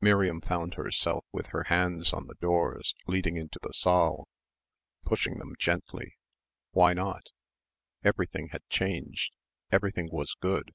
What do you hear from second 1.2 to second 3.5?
with her hands on the doors leading